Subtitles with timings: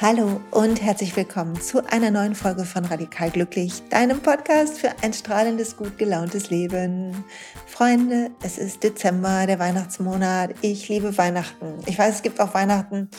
[0.00, 5.12] Hallo und herzlich willkommen zu einer neuen Folge von Radikal Glücklich, deinem Podcast für ein
[5.12, 7.24] strahlendes, gut gelauntes Leben.
[7.66, 10.54] Freunde, es ist Dezember, der Weihnachtsmonat.
[10.62, 11.80] Ich liebe Weihnachten.
[11.86, 13.10] Ich weiß, es gibt auch Weihnachten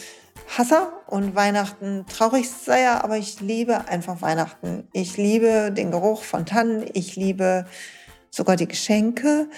[0.58, 4.88] Hasser und Weihnachten Traurigseier, aber ich liebe einfach Weihnachten.
[4.94, 6.86] Ich liebe den Geruch von Tannen.
[6.94, 7.66] Ich liebe
[8.32, 9.50] sogar die Geschenke.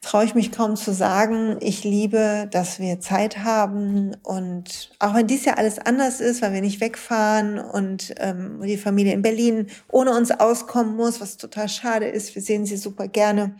[0.00, 1.56] Traue ich mich kaum zu sagen.
[1.60, 6.52] Ich liebe, dass wir Zeit haben und auch wenn dies ja alles anders ist, weil
[6.52, 11.68] wir nicht wegfahren und ähm, die Familie in Berlin ohne uns auskommen muss, was total
[11.68, 12.34] schade ist.
[12.34, 13.56] Wir sehen sie super gerne.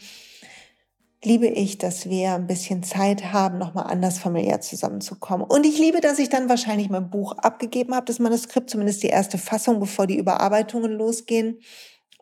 [1.22, 5.46] Liebe ich, dass wir ein bisschen Zeit haben, nochmal anders familiär zusammenzukommen.
[5.46, 9.08] Und ich liebe, dass ich dann wahrscheinlich mein Buch abgegeben habe, das Manuskript, zumindest die
[9.08, 11.60] erste Fassung, bevor die Überarbeitungen losgehen.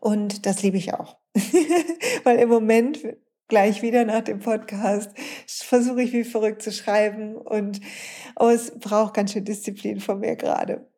[0.00, 1.16] Und das liebe ich auch.
[2.24, 3.00] Weil im Moment,
[3.48, 5.10] gleich wieder nach dem Podcast,
[5.46, 7.80] versuche ich wie verrückt zu schreiben und
[8.38, 10.88] oh, es braucht ganz schön Disziplin von mir gerade.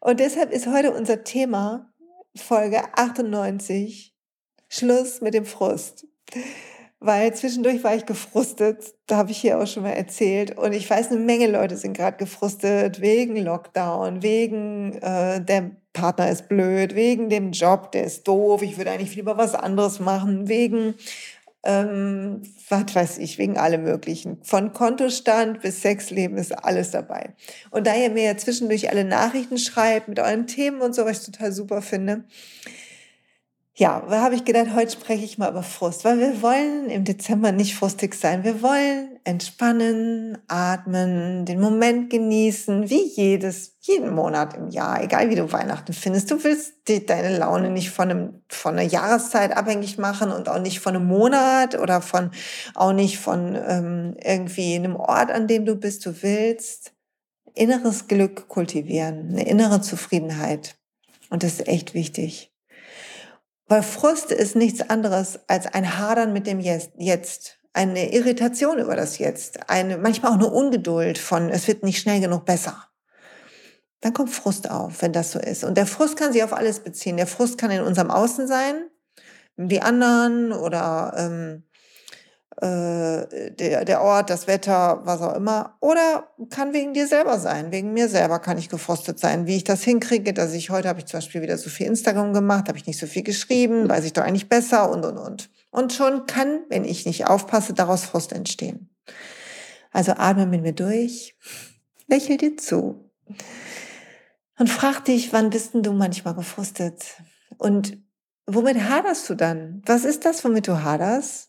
[0.00, 1.92] Und deshalb ist heute unser Thema,
[2.36, 4.14] Folge 98,
[4.68, 6.06] Schluss mit dem Frust.
[7.00, 10.58] Weil zwischendurch war ich gefrustet, da habe ich hier auch schon mal erzählt.
[10.58, 16.30] Und ich weiß, eine Menge Leute sind gerade gefrustet wegen Lockdown, wegen äh, der Partner
[16.30, 20.48] ist blöd, wegen dem Job, der ist doof, ich würde eigentlich lieber was anderes machen,
[20.48, 20.94] wegen,
[21.64, 24.38] ähm, was weiß ich, wegen allem Möglichen.
[24.44, 27.34] Von Kontostand bis Sexleben ist alles dabei.
[27.70, 31.20] Und da ihr mir ja zwischendurch alle Nachrichten schreibt mit euren Themen und so, was
[31.20, 32.24] ich total super finde,
[33.78, 37.04] ja, da habe ich gedacht, heute spreche ich mal über Frust, weil wir wollen im
[37.04, 38.42] Dezember nicht frustig sein.
[38.42, 45.36] Wir wollen entspannen, atmen, den Moment genießen, wie jedes, jeden Monat im Jahr, egal wie
[45.36, 46.28] du Weihnachten findest.
[46.28, 50.58] Du willst die, deine Laune nicht von, einem, von einer Jahreszeit abhängig machen und auch
[50.58, 52.32] nicht von einem Monat oder von,
[52.74, 56.04] auch nicht von ähm, irgendwie einem Ort, an dem du bist.
[56.04, 56.94] Du willst
[57.54, 60.76] inneres Glück kultivieren, eine innere Zufriedenheit.
[61.30, 62.47] Und das ist echt wichtig.
[63.68, 69.18] Weil Frust ist nichts anderes als ein Hadern mit dem Jetzt, eine Irritation über das
[69.18, 72.88] Jetzt, eine, manchmal auch eine Ungeduld von, es wird nicht schnell genug besser.
[74.00, 75.64] Dann kommt Frust auf, wenn das so ist.
[75.64, 77.16] Und der Frust kann sich auf alles beziehen.
[77.16, 78.88] Der Frust kann in unserem Außen sein,
[79.56, 81.67] die anderen oder ähm,
[82.60, 85.76] äh, der, der Ort, das Wetter, was auch immer.
[85.80, 87.70] Oder kann wegen dir selber sein.
[87.70, 89.46] Wegen mir selber kann ich gefrostet sein.
[89.46, 92.32] Wie ich das hinkriege, dass ich heute habe ich zum Beispiel wieder so viel Instagram
[92.32, 95.50] gemacht, habe ich nicht so viel geschrieben, weiß ich doch eigentlich besser und, und, und.
[95.70, 98.90] Und schon kann, wenn ich nicht aufpasse, daraus Frust entstehen.
[99.92, 101.36] Also atme mit mir durch,
[102.08, 103.08] lächel dir zu
[104.58, 107.22] und frag dich, wann bist denn du manchmal gefrustet?
[107.56, 107.98] Und
[108.46, 109.82] womit haderst du dann?
[109.86, 111.47] Was ist das, womit du haderst?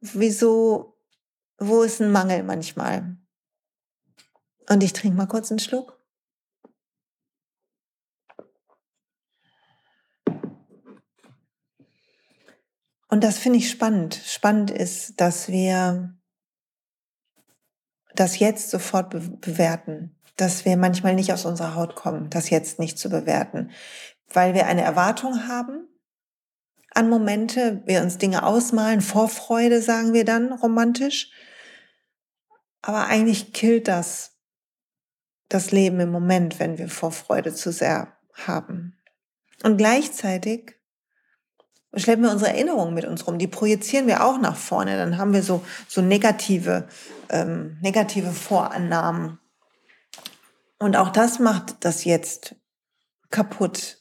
[0.00, 0.96] Wieso,
[1.58, 3.16] wo ist ein Mangel manchmal?
[4.68, 5.98] Und ich trinke mal kurz einen Schluck.
[13.08, 14.20] Und das finde ich spannend.
[14.24, 16.16] Spannend ist, dass wir
[18.14, 22.78] das jetzt sofort be bewerten, dass wir manchmal nicht aus unserer Haut kommen, das jetzt
[22.78, 23.72] nicht zu bewerten,
[24.32, 25.89] weil wir eine Erwartung haben
[26.94, 31.30] an Momente, wir uns Dinge ausmalen, Vorfreude sagen wir dann romantisch.
[32.82, 34.30] Aber eigentlich killt das
[35.50, 38.96] das Leben im Moment, wenn wir Vorfreude zu sehr haben.
[39.62, 40.76] Und gleichzeitig
[41.94, 43.38] schleppen wir unsere Erinnerungen mit uns rum.
[43.38, 44.96] Die projizieren wir auch nach vorne.
[44.96, 46.88] Dann haben wir so, so negative,
[47.28, 49.38] ähm, negative Vorannahmen.
[50.78, 52.54] Und auch das macht das jetzt
[53.30, 53.99] kaputt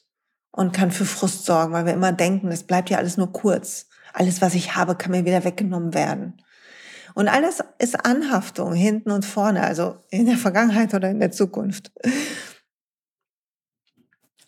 [0.51, 3.87] und kann für Frust sorgen, weil wir immer denken, es bleibt ja alles nur kurz.
[4.13, 6.41] Alles, was ich habe, kann mir wieder weggenommen werden.
[7.13, 11.91] Und alles ist Anhaftung hinten und vorne, also in der Vergangenheit oder in der Zukunft.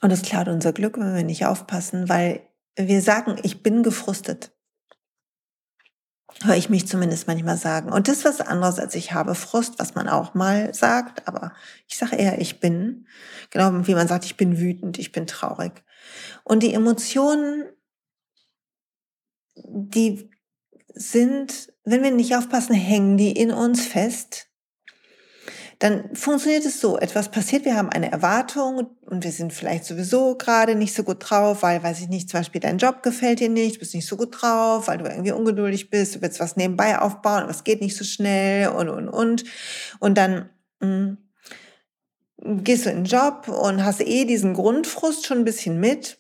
[0.01, 2.41] Und es klaut unser Glück, wenn wir nicht aufpassen, weil
[2.75, 4.51] wir sagen, ich bin gefrustet.
[6.43, 7.91] Höre ich mich zumindest manchmal sagen.
[7.91, 11.28] Und das ist was anderes, als ich habe Frust, was man auch mal sagt.
[11.28, 11.53] Aber
[11.87, 13.05] ich sage eher, ich bin.
[13.52, 15.84] Genau wie man sagt, ich bin wütend, ich bin traurig.
[16.43, 17.66] Und die Emotionen,
[19.55, 20.29] die
[20.93, 24.47] sind, wenn wir nicht aufpassen, hängen die in uns fest.
[25.81, 30.37] Dann funktioniert es so, etwas passiert, wir haben eine Erwartung und wir sind vielleicht sowieso
[30.37, 33.49] gerade nicht so gut drauf, weil, weiß ich nicht, zum Beispiel dein Job gefällt dir
[33.49, 36.55] nicht, du bist nicht so gut drauf, weil du irgendwie ungeduldig bist, du willst was
[36.55, 39.43] nebenbei aufbauen, es geht nicht so schnell und, und, und.
[39.99, 41.17] Und dann mh, hm,
[42.43, 46.20] gehst du in den Job und hast eh diesen Grundfrust schon ein bisschen mit.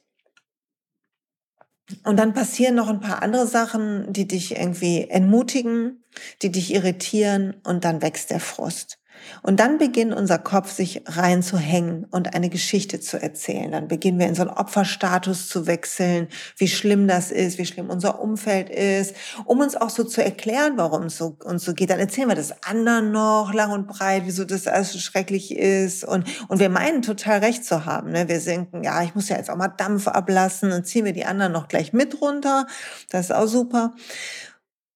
[2.05, 6.03] Und dann passieren noch ein paar andere Sachen, die dich irgendwie entmutigen,
[6.41, 9.00] die dich irritieren und dann wächst der Frust.
[9.41, 13.71] Und dann beginnt unser Kopf sich reinzuhängen und eine Geschichte zu erzählen.
[13.71, 16.27] Dann beginnen wir in so einen Opferstatus zu wechseln,
[16.57, 19.15] wie schlimm das ist, wie schlimm unser Umfeld ist,
[19.45, 21.89] um uns auch so zu erklären, warum es so, uns so geht.
[21.89, 26.03] Dann erzählen wir das anderen noch lang und breit, wieso das alles so schrecklich ist.
[26.03, 28.11] Und, und wir meinen total recht zu haben.
[28.11, 28.27] Ne?
[28.27, 31.25] Wir denken, ja, ich muss ja jetzt auch mal Dampf ablassen und ziehen wir die
[31.25, 32.67] anderen noch gleich mit runter.
[33.09, 33.93] Das ist auch super.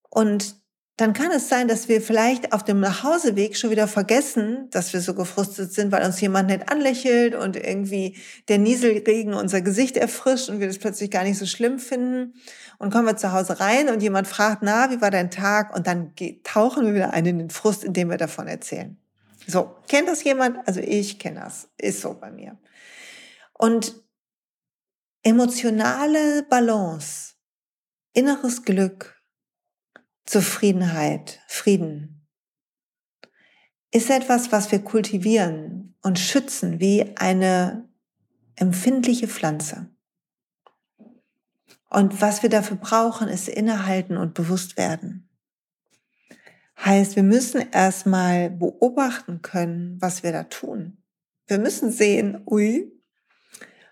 [0.09, 0.64] Und
[0.97, 5.01] dann kann es sein, dass wir vielleicht auf dem Nachhauseweg schon wieder vergessen, dass wir
[5.01, 10.47] so gefrustet sind, weil uns jemand nicht anlächelt und irgendwie der Nieselregen unser Gesicht erfrischt
[10.47, 12.35] und wir das plötzlich gar nicht so schlimm finden.
[12.77, 15.75] Und kommen wir zu Hause rein und jemand fragt, na, wie war dein Tag?
[15.75, 16.13] Und dann
[16.43, 18.97] tauchen wir wieder ein in den Frust, indem wir davon erzählen.
[19.47, 20.65] So, kennt das jemand?
[20.65, 21.67] Also ich kenne das.
[21.77, 22.57] Ist so bei mir.
[23.51, 24.01] Und
[25.23, 27.33] emotionale Balance,
[28.13, 29.14] inneres Glück,
[30.25, 32.15] Zufriedenheit, Frieden
[33.95, 37.87] ist etwas, was wir kultivieren und schützen wie eine
[38.57, 39.87] empfindliche Pflanze.
[41.89, 45.29] Und was wir dafür brauchen, ist innehalten und bewusst werden.
[46.77, 50.97] Heißt, wir müssen erstmal beobachten können, was wir da tun.
[51.47, 52.91] Wir müssen sehen, ui,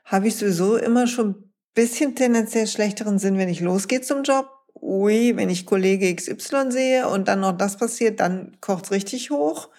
[0.03, 4.52] habe ich sowieso immer schon ein bisschen tendenziell schlechteren Sinn, wenn ich losgehe zum Job
[4.81, 9.69] ui, wenn ich Kollege XY sehe und dann noch das passiert, dann kocht's richtig hoch.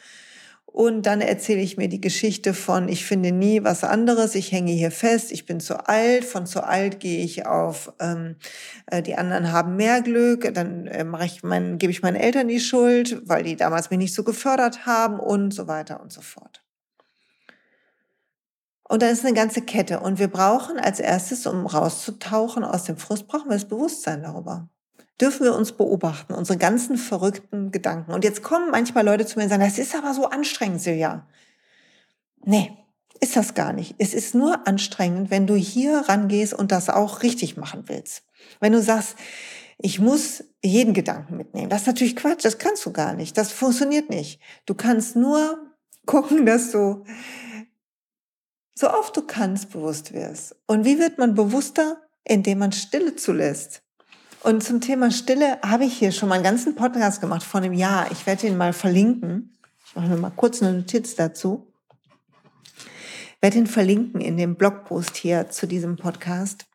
[0.67, 4.73] Und dann erzähle ich mir die Geschichte von, ich finde nie was anderes, ich hänge
[4.73, 8.35] hier fest, ich bin zu alt, von zu alt gehe ich auf, ähm,
[8.87, 12.49] äh, die anderen haben mehr Glück, dann äh, mache ich mein, gebe ich meinen Eltern
[12.49, 16.23] die Schuld, weil die damals mich nicht so gefördert haben und so weiter und so
[16.23, 16.65] fort.
[18.83, 20.01] Und dann ist eine ganze Kette.
[20.01, 24.69] Und wir brauchen als erstes, um rauszutauchen aus dem Frust, brauchen wir das Bewusstsein darüber
[25.21, 28.13] dürfen wir uns beobachten, unsere ganzen verrückten Gedanken.
[28.13, 31.27] Und jetzt kommen manchmal Leute zu mir und sagen, das ist aber so anstrengend, Silja.
[32.45, 32.77] Nee,
[33.21, 33.95] ist das gar nicht.
[33.99, 38.25] Es ist nur anstrengend, wenn du hier rangehst und das auch richtig machen willst.
[38.61, 39.17] Wenn du sagst,
[39.79, 41.69] ich muss jeden Gedanken mitnehmen.
[41.69, 43.37] Das ist natürlich Quatsch, das kannst du gar nicht.
[43.37, 44.41] Das funktioniert nicht.
[44.67, 45.59] Du kannst nur
[46.07, 47.05] gucken, dass du
[48.75, 50.57] so oft du kannst bewusst wirst.
[50.67, 52.01] Und wie wird man bewusster?
[52.25, 53.84] Indem man Stille zulässt.
[54.45, 57.73] Und zum Thema Stille habe ich hier schon mal einen ganzen Podcast gemacht vor einem
[57.73, 58.13] Jahr.
[58.13, 59.57] Ich werde ihn mal verlinken.
[59.87, 61.73] Ich mache mir mal kurz eine Notiz dazu.
[62.77, 66.67] Ich werde ihn verlinken in dem Blogpost hier zu diesem Podcast.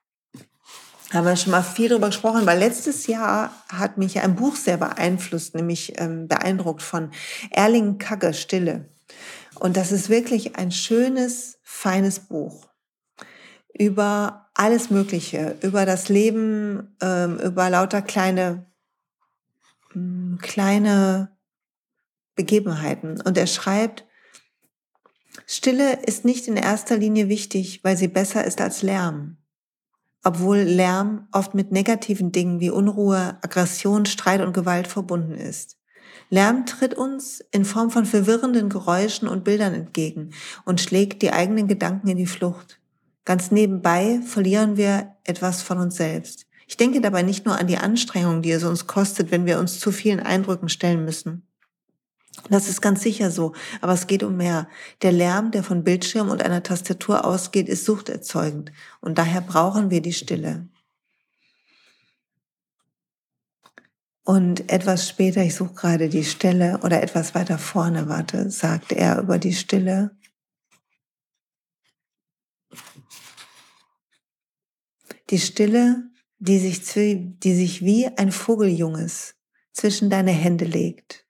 [1.13, 4.77] Haben wir schon mal viel darüber gesprochen, weil letztes Jahr hat mich ein Buch sehr
[4.77, 7.12] beeinflusst, nämlich ähm, beeindruckt von
[7.51, 8.89] Erling Kagge Stille.
[9.60, 12.68] Und das ist wirklich ein schönes, feines Buch
[13.77, 18.66] über alles Mögliche, über das Leben, ähm, über lauter kleine,
[19.94, 21.32] mm, kleine
[22.36, 23.22] Begebenheiten.
[23.22, 24.06] Und er schreibt,
[25.48, 29.38] Stille ist nicht in erster Linie wichtig, weil sie besser ist als Lärm.
[30.26, 35.78] Obwohl Lärm oft mit negativen Dingen wie Unruhe, Aggression, Streit und Gewalt verbunden ist.
[36.30, 40.32] Lärm tritt uns in Form von verwirrenden Geräuschen und Bildern entgegen
[40.66, 42.79] und schlägt die eigenen Gedanken in die Flucht.
[43.30, 46.48] Ganz nebenbei verlieren wir etwas von uns selbst.
[46.66, 49.80] Ich denke dabei nicht nur an die Anstrengung, die es uns kostet, wenn wir uns
[49.80, 51.48] zu vielen Eindrücken stellen müssen.
[52.50, 54.68] Das ist ganz sicher so, aber es geht um mehr.
[55.04, 60.02] Der Lärm, der von Bildschirm und einer Tastatur ausgeht, ist suchterzeugend und daher brauchen wir
[60.02, 60.68] die Stille.
[64.24, 69.19] Und etwas später, ich suche gerade die Stelle oder etwas weiter vorne, warte, sagt er
[69.19, 70.18] über die Stille.
[75.30, 76.09] Die Stille,
[76.40, 79.36] die sich, die sich wie ein Vogeljunges
[79.74, 81.26] zwischen deine Hände legt.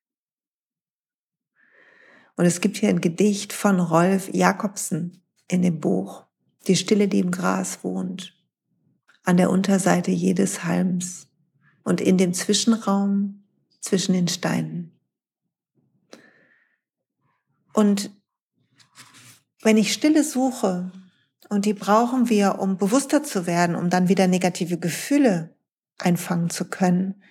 [2.38, 6.26] Und es gibt hier ein Gedicht von Rolf Jakobsen in dem Buch.
[6.68, 8.34] Die Stille, die im Gras wohnt.
[9.24, 11.28] An der Unterseite jedes Halms
[11.84, 13.44] und in dem Zwischenraum
[13.82, 14.98] zwischen den Steinen.
[17.74, 18.12] Und
[19.62, 20.92] wenn ich Stille suche,
[21.50, 25.56] und die brauchen wir, um bewusster zu werden, um dann wieder negative Gefühle
[25.98, 27.22] einfangen zu können.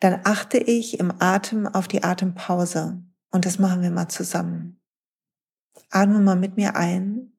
[0.00, 3.02] Dann achte ich im Atem auf die Atempause.
[3.30, 4.80] Und das machen wir mal zusammen.
[5.90, 7.32] Atme mal mit mir ein.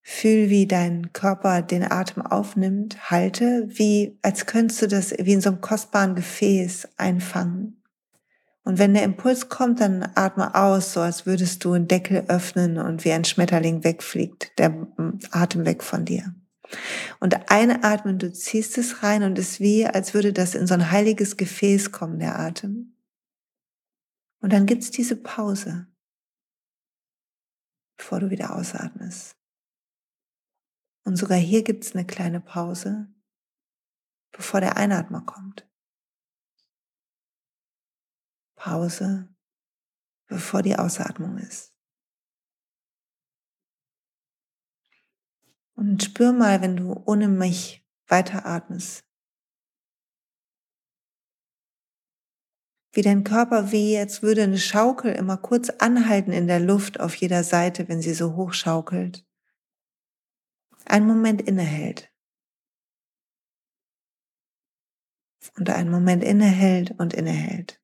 [0.00, 3.10] Fühl, wie dein Körper den Atem aufnimmt.
[3.10, 7.81] Halte, wie, als könntest du das wie in so einem kostbaren Gefäß einfangen.
[8.64, 12.78] Und wenn der Impuls kommt, dann atme aus, so als würdest du einen Deckel öffnen
[12.78, 14.86] und wie ein Schmetterling wegfliegt, der
[15.32, 16.34] Atem weg von dir.
[17.18, 20.74] Und einatmen, du ziehst es rein und es ist wie, als würde das in so
[20.74, 22.96] ein heiliges Gefäß kommen, der Atem.
[24.40, 25.88] Und dann gibt es diese Pause,
[27.96, 29.36] bevor du wieder ausatmest.
[31.04, 33.12] Und sogar hier gibt es eine kleine Pause,
[34.30, 35.68] bevor der Einatmer kommt.
[38.62, 39.28] Pause,
[40.28, 41.74] bevor die Ausatmung ist.
[45.74, 49.04] Und spür mal, wenn du ohne mich weiteratmest,
[52.92, 57.16] wie dein Körper wie jetzt würde eine Schaukel immer kurz anhalten in der Luft auf
[57.16, 59.26] jeder Seite, wenn sie so hoch schaukelt.
[60.84, 62.12] Einen Moment innehält.
[65.56, 67.81] Und einen Moment innehält und innehält.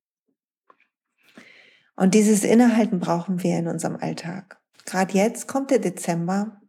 [1.99, 4.57] Und dieses Innehalten brauchen wir in unserem Alltag.
[4.85, 6.61] Gerade jetzt kommt der Dezember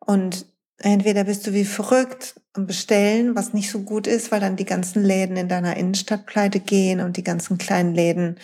[0.00, 0.46] und
[0.78, 4.64] entweder bist du wie verrückt und bestellen, was nicht so gut ist, weil dann die
[4.64, 8.36] ganzen Läden in deiner Innenstadt pleite gehen und die ganzen kleinen Läden.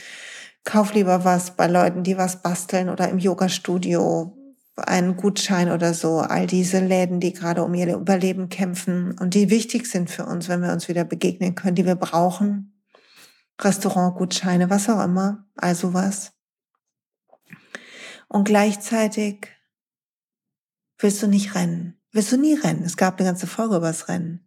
[0.65, 4.37] Kauf lieber was bei Leuten, die was basteln oder im Yoga-Studio,
[4.77, 6.19] einen Gutschein oder so.
[6.19, 10.50] All diese Läden, die gerade um ihr Überleben kämpfen und die wichtig sind für uns,
[10.50, 12.79] wenn wir uns wieder begegnen können, die wir brauchen.
[13.61, 16.33] Restaurantgutscheine, was auch immer, also was.
[18.29, 19.49] Und gleichzeitig
[20.99, 22.83] willst du nicht rennen wirst du nie rennen.
[22.85, 24.47] Es gab eine ganze Folge über das Rennen.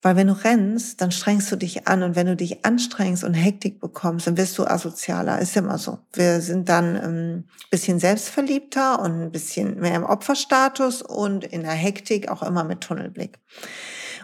[0.00, 3.34] Weil wenn du rennst, dann strengst du dich an und wenn du dich anstrengst und
[3.34, 5.40] Hektik bekommst, dann wirst du asozialer.
[5.40, 5.98] Ist immer so.
[6.12, 11.72] Wir sind dann ähm, bisschen selbstverliebter und ein bisschen mehr im Opferstatus und in der
[11.72, 13.40] Hektik auch immer mit Tunnelblick.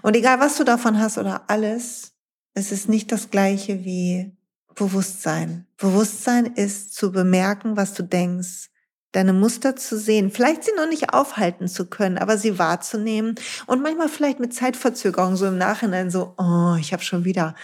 [0.02, 2.13] Und egal, was du davon hast oder alles,
[2.54, 4.32] es ist nicht das gleiche wie
[4.74, 5.66] Bewusstsein.
[5.76, 8.70] Bewusstsein ist zu bemerken, was du denkst,
[9.12, 13.82] deine Muster zu sehen, vielleicht sie noch nicht aufhalten zu können, aber sie wahrzunehmen und
[13.82, 17.54] manchmal vielleicht mit Zeitverzögerung so im Nachhinein so, oh, ich habe schon wieder.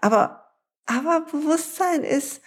[0.00, 0.52] Aber,
[0.84, 2.42] aber Bewusstsein ist,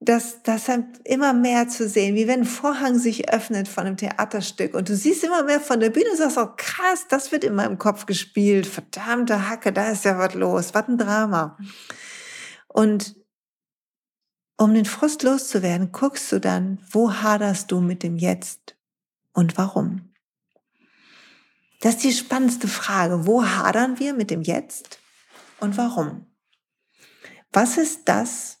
[0.00, 0.70] dass das
[1.04, 4.94] immer mehr zu sehen, wie wenn ein Vorhang sich öffnet von einem Theaterstück und du
[4.94, 8.04] siehst immer mehr von der Bühne und sagst, oh krass, das wird in meinem Kopf
[8.04, 11.56] gespielt, verdammte Hacke, da ist ja was los, was ein Drama.
[12.68, 13.16] Und
[14.58, 18.76] um den Frust loszuwerden, guckst du dann, wo haderst du mit dem Jetzt
[19.32, 20.12] und warum?
[21.80, 23.26] Das ist die spannendste Frage.
[23.26, 24.98] Wo hadern wir mit dem Jetzt
[25.60, 26.26] und warum?
[27.52, 28.55] Was ist das,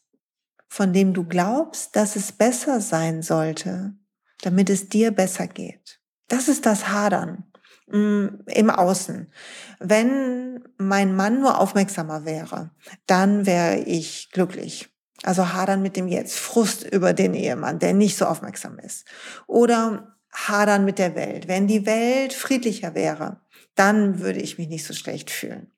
[0.68, 3.94] von dem du glaubst, dass es besser sein sollte,
[4.42, 6.00] damit es dir besser geht?
[6.28, 7.44] Das ist das Hadern
[7.86, 9.32] mm, im Außen.
[9.78, 12.70] Wenn mein Mann nur aufmerksamer wäre,
[13.06, 14.88] dann wäre ich glücklich.
[15.22, 19.06] Also hadern mit dem Jetzt, Frust über den Ehemann, der nicht so aufmerksam ist.
[19.46, 21.48] Oder hadern mit der Welt.
[21.48, 23.40] Wenn die Welt friedlicher wäre,
[23.74, 25.72] dann würde ich mich nicht so schlecht fühlen.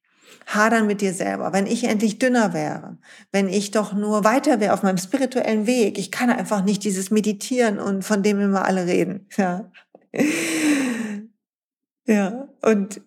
[0.46, 1.52] Hadern mit dir selber.
[1.52, 2.98] Wenn ich endlich dünner wäre,
[3.32, 7.10] wenn ich doch nur weiter wäre auf meinem spirituellen Weg, ich kann einfach nicht dieses
[7.10, 9.26] Meditieren und von dem immer alle reden.
[9.36, 9.70] Ja.
[12.06, 12.48] Ja.
[12.62, 13.02] Und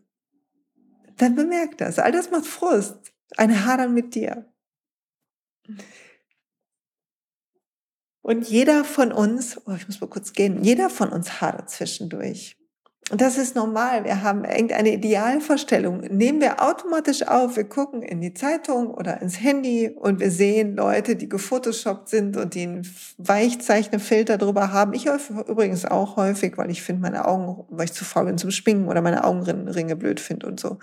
[1.17, 1.97] dann bemerkt das.
[1.97, 3.11] All das macht Frust.
[3.37, 4.45] Ein Hadern mit dir.
[8.21, 12.60] Und jeder von uns, oh, ich muss mal kurz gehen, jeder von uns hadert zwischendurch.
[13.09, 14.05] Und das ist normal.
[14.05, 15.99] Wir haben irgendeine Idealvorstellung.
[15.99, 17.57] Nehmen wir automatisch auf.
[17.57, 22.37] Wir gucken in die Zeitung oder ins Handy und wir sehen Leute, die gefotoshoppt sind
[22.37, 24.93] und die einen Weichzeichnerfilter drüber haben.
[24.93, 28.51] Ich übrigens auch häufig, weil ich finde meine Augen, weil ich zu faul bin zum
[28.51, 30.77] Schminken oder meine Augenringe blöd finde und so.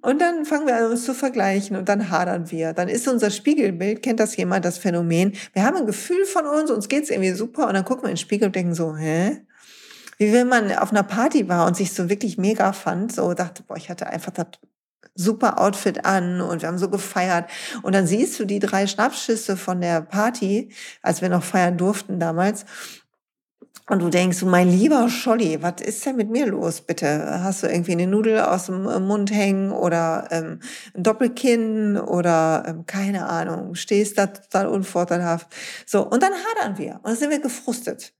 [0.00, 2.72] Und dann fangen wir an, uns zu vergleichen und dann hadern wir.
[2.72, 6.70] Dann ist unser Spiegelbild, kennt das jemand, das Phänomen, wir haben ein Gefühl von uns,
[6.70, 9.42] uns geht's irgendwie super und dann gucken wir in den Spiegel und denken so, hä?
[10.18, 13.62] Wie wenn man auf einer Party war und sich so wirklich mega fand, so dachte,
[13.62, 14.46] boah, ich hatte einfach das
[15.14, 17.50] super Outfit an und wir haben so gefeiert.
[17.82, 20.70] Und dann siehst du die drei Schnappschüsse von der Party,
[21.02, 22.64] als wir noch feiern durften damals.
[23.88, 27.42] Und du denkst, mein lieber Scholli, was ist denn mit mir los, bitte?
[27.42, 30.60] Hast du irgendwie eine Nudel aus dem äh, Mund hängen oder ähm,
[30.94, 35.48] ein Doppelkinn oder ähm, keine Ahnung, stehst da total unvorteilhaft.
[35.84, 38.14] So, und dann hadern wir und dann sind wir gefrustet,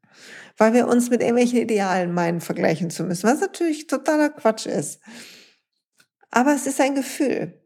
[0.56, 5.00] weil wir uns mit irgendwelchen Idealen meinen, vergleichen zu müssen, was natürlich totaler Quatsch ist.
[6.30, 7.59] Aber es ist ein Gefühl.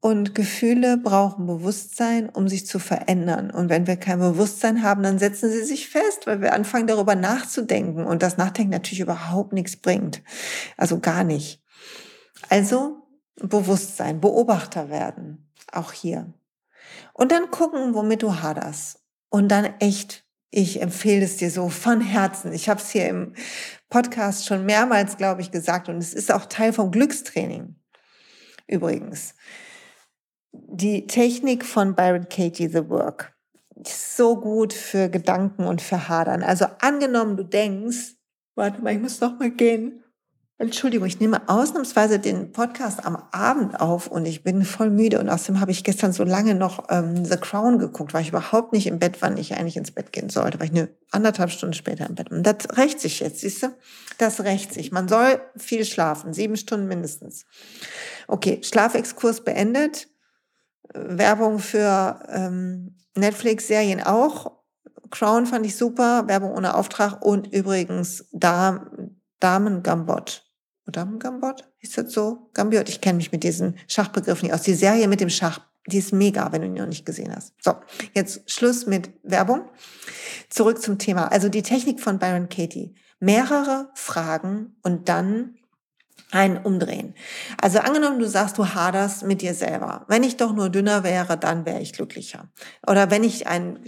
[0.00, 3.50] Und Gefühle brauchen Bewusstsein, um sich zu verändern.
[3.50, 7.16] Und wenn wir kein Bewusstsein haben, dann setzen sie sich fest, weil wir anfangen darüber
[7.16, 10.22] nachzudenken und das Nachdenken natürlich überhaupt nichts bringt.
[10.76, 11.60] Also gar nicht.
[12.48, 16.32] Also Bewusstsein, Beobachter werden, auch hier.
[17.12, 19.02] Und dann gucken, womit du haderst.
[19.30, 22.52] Und dann echt, ich empfehle es dir so von Herzen.
[22.52, 23.34] Ich habe es hier im
[23.90, 27.76] Podcast schon mehrmals, glaube ich, gesagt und es ist auch Teil vom Glückstraining.
[28.66, 29.34] Übrigens
[30.52, 33.34] die Technik von Byron Katie, The Work.
[33.84, 36.42] so gut für Gedanken und für Hadern.
[36.42, 38.16] Also angenommen, du denkst,
[38.56, 40.02] warte mal, ich muss noch mal gehen.
[40.60, 45.28] Entschuldigung, ich nehme ausnahmsweise den Podcast am Abend auf und ich bin voll müde und
[45.28, 48.88] außerdem habe ich gestern so lange noch ähm, The Crown geguckt, weil ich überhaupt nicht
[48.88, 52.08] im Bett, wann ich eigentlich ins Bett gehen sollte, weil ich eine anderthalb Stunden später
[52.08, 52.32] im Bett.
[52.32, 53.68] Und das rächt sich jetzt, siehst du?
[54.18, 54.90] Das rächt sich.
[54.90, 57.46] Man soll viel schlafen, sieben Stunden mindestens.
[58.26, 60.08] Okay, Schlafexkurs beendet.
[60.92, 64.58] Werbung für ähm, Netflix-Serien auch.
[65.10, 70.47] Crown fand ich super, Werbung ohne Auftrag und übrigens Dam Damen Gambot.
[70.92, 71.68] Damen Gambot?
[71.80, 72.50] Ist das so?
[72.54, 74.62] Gambiot, ich kenne mich mit diesen Schachbegriffen nicht aus.
[74.62, 77.54] Die Serie mit dem Schach, die ist mega, wenn du die noch nicht gesehen hast.
[77.62, 77.74] So,
[78.14, 79.62] jetzt Schluss mit Werbung.
[80.48, 81.30] Zurück zum Thema.
[81.30, 82.94] Also die Technik von Byron Katie.
[83.20, 85.56] Mehrere Fragen und dann
[86.30, 87.14] ein Umdrehen.
[87.60, 90.04] Also angenommen, du sagst, du haderst mit dir selber.
[90.08, 92.50] Wenn ich doch nur dünner wäre, dann wäre ich glücklicher.
[92.86, 93.80] Oder wenn ich ein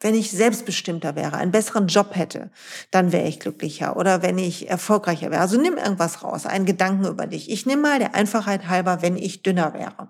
[0.00, 2.50] wenn ich selbstbestimmter wäre, einen besseren Job hätte,
[2.90, 3.96] dann wäre ich glücklicher.
[3.96, 5.40] Oder wenn ich erfolgreicher wäre.
[5.40, 7.50] Also nimm irgendwas raus, einen Gedanken über dich.
[7.50, 10.08] Ich nehme mal der Einfachheit halber, wenn ich dünner wäre,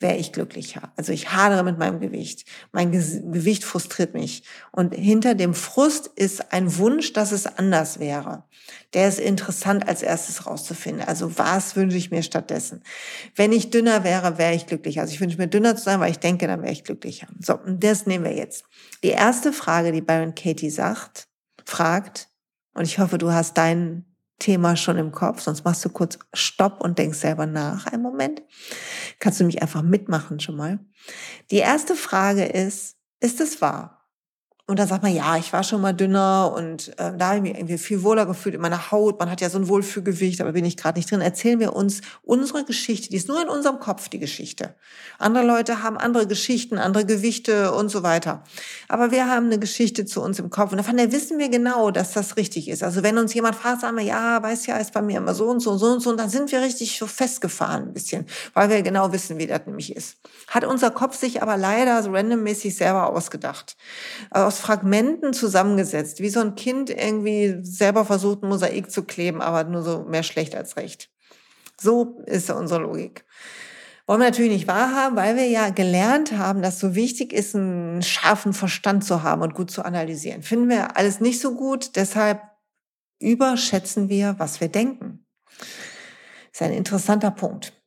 [0.00, 0.92] wäre ich glücklicher.
[0.96, 2.44] Also ich hadere mit meinem Gewicht.
[2.72, 4.42] Mein Gewicht frustriert mich.
[4.72, 8.44] Und hinter dem Frust ist ein Wunsch, dass es anders wäre.
[8.92, 11.06] Der ist interessant als erstes rauszufinden.
[11.06, 12.82] Also was wünsche ich mir stattdessen?
[13.36, 15.02] Wenn ich dünner wäre, wäre ich glücklicher.
[15.02, 17.28] Also ich wünsche mir dünner zu sein, weil ich denke, dann wäre ich glücklicher.
[17.38, 18.64] So, und das nehmen wir jetzt.
[19.04, 21.28] Die erste Frage, die Byron Katie sagt,
[21.64, 22.28] fragt,
[22.74, 24.04] und ich hoffe, du hast dein
[24.38, 28.42] Thema schon im Kopf, sonst machst du kurz Stopp und denkst selber nach einen Moment.
[29.18, 30.80] Kannst du mich einfach mitmachen schon mal.
[31.50, 33.99] Die erste Frage ist, ist es wahr?
[34.70, 37.42] Und dann sagt man, ja, ich war schon mal dünner und äh, da habe ich
[37.42, 39.18] mich irgendwie viel wohler gefühlt in meiner Haut.
[39.18, 41.20] Man hat ja so ein Wohlfühlgewicht, aber bin ich gerade nicht drin.
[41.20, 43.08] Erzählen wir uns unsere Geschichte.
[43.08, 44.76] Die ist nur in unserem Kopf, die Geschichte.
[45.18, 48.44] Andere Leute haben andere Geschichten, andere Gewichte und so weiter.
[48.86, 50.70] Aber wir haben eine Geschichte zu uns im Kopf.
[50.70, 52.84] Und davon wissen wir genau, dass das richtig ist.
[52.84, 55.48] Also wenn uns jemand fragt, sagen wir, ja, weiß ja, ist bei mir immer so
[55.48, 56.10] und so und so und so.
[56.10, 59.66] Und dann sind wir richtig so festgefahren ein bisschen, weil wir genau wissen, wie das
[59.66, 60.18] nämlich ist.
[60.46, 63.76] Hat unser Kopf sich aber leider so randommäßig selber ausgedacht.
[64.30, 69.64] Aus Fragmenten zusammengesetzt, wie so ein Kind irgendwie selber versucht, ein Mosaik zu kleben, aber
[69.64, 71.10] nur so mehr schlecht als recht.
[71.80, 73.24] So ist unsere Logik.
[74.06, 78.02] Wollen wir natürlich nicht wahrhaben, weil wir ja gelernt haben, dass so wichtig ist, einen
[78.02, 80.42] scharfen Verstand zu haben und gut zu analysieren.
[80.42, 82.42] Finden wir alles nicht so gut, deshalb
[83.20, 85.24] überschätzen wir, was wir denken.
[85.58, 87.79] Das ist ein interessanter Punkt.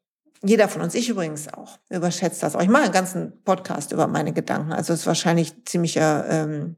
[0.46, 2.62] Jeder von uns, ich übrigens auch, überschätzt das auch.
[2.62, 4.74] Ich mache einen ganzen Podcast über meine Gedanken.
[4.74, 6.76] Also es ist wahrscheinlich ziemlicher, ähm,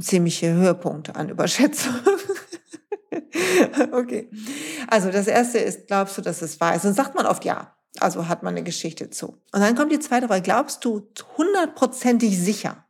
[0.00, 1.92] ziemliche Höhepunkt an Überschätzung.
[3.92, 4.30] okay.
[4.88, 6.86] Also das erste ist, glaubst du, dass es wahr ist?
[6.86, 7.76] Und sagt man oft ja.
[8.00, 9.38] Also hat man eine Geschichte zu.
[9.52, 10.40] Und dann kommt die zweite Frage.
[10.40, 12.86] Glaubst du hundertprozentig sicher?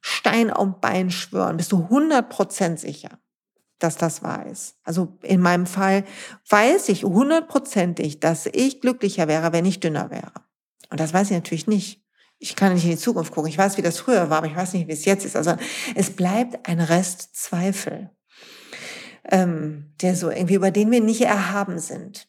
[0.00, 1.58] Stein auf Bein schwören.
[1.58, 3.18] Bist du hundertprozentig sicher?
[3.78, 4.76] Dass das wahr ist.
[4.82, 6.04] Also in meinem Fall
[6.48, 10.32] weiß ich hundertprozentig, dass ich glücklicher wäre, wenn ich dünner wäre.
[10.90, 12.02] Und das weiß ich natürlich nicht.
[12.38, 13.50] Ich kann nicht in die Zukunft gucken.
[13.50, 15.36] Ich weiß, wie das früher war, aber ich weiß nicht, wie es jetzt ist.
[15.36, 15.56] Also
[15.94, 18.10] es bleibt ein Rest Zweifel,
[19.30, 22.28] ähm, der so irgendwie über den wir nicht erhaben sind.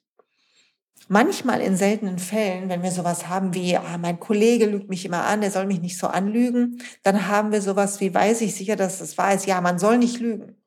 [1.12, 5.26] Manchmal in seltenen Fällen, wenn wir sowas haben wie, ah, mein Kollege lügt mich immer
[5.26, 8.76] an, der soll mich nicht so anlügen, dann haben wir sowas wie, weiß ich sicher,
[8.76, 10.59] dass es wahr ist, ja, man soll nicht lügen.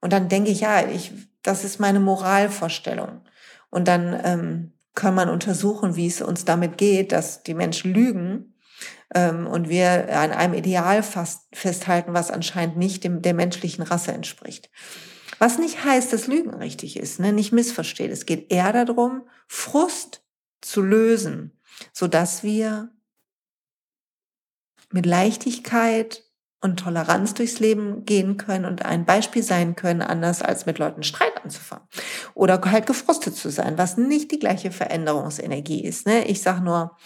[0.00, 3.22] Und dann denke ich, ja, ich, das ist meine Moralvorstellung.
[3.70, 8.54] Und dann ähm, kann man untersuchen, wie es uns damit geht, dass die Menschen lügen
[9.14, 14.12] ähm, und wir an einem Ideal fast festhalten, was anscheinend nicht dem, der menschlichen Rasse
[14.12, 14.70] entspricht.
[15.38, 17.32] Was nicht heißt, dass Lügen richtig ist, ne?
[17.32, 18.10] nicht missversteht.
[18.10, 20.24] Es geht eher darum, Frust
[20.60, 21.60] zu lösen,
[21.92, 22.90] so dass wir
[24.90, 26.24] mit Leichtigkeit
[26.60, 31.02] und Toleranz durchs Leben gehen können und ein Beispiel sein können, anders als mit Leuten
[31.02, 31.86] Streit anzufangen.
[32.34, 36.06] Oder halt gefrustet zu sein, was nicht die gleiche Veränderungsenergie ist.
[36.06, 36.26] Ne?
[36.26, 36.96] Ich sage nur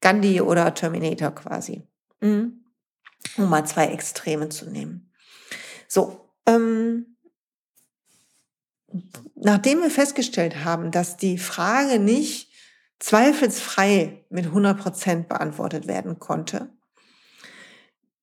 [0.00, 1.82] Gandhi oder Terminator quasi.
[2.20, 2.64] Mhm.
[3.36, 5.12] Um mal zwei Extreme zu nehmen.
[5.88, 7.16] So, ähm,
[9.34, 12.50] nachdem wir festgestellt haben, dass die Frage nicht
[12.98, 16.70] zweifelsfrei mit 100 Prozent beantwortet werden konnte,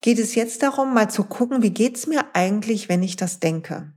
[0.04, 3.94] geht es jetzt darum, mal zu gucken, wie geht's mir eigentlich, wenn ich das denke?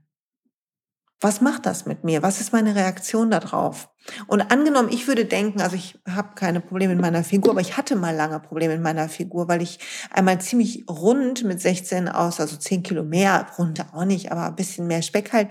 [1.21, 2.23] Was macht das mit mir?
[2.23, 3.88] Was ist meine Reaktion darauf?
[4.29, 7.77] Und angenommen, ich würde denken, also ich habe keine Probleme in meiner Figur, aber ich
[7.77, 12.38] hatte mal lange Probleme in meiner Figur, weil ich einmal ziemlich rund mit 16 aus,
[12.38, 15.49] also 10 Kilo mehr, rund auch nicht, aber ein bisschen mehr Speck halt,